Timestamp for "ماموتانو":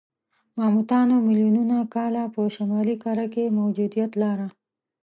0.57-1.15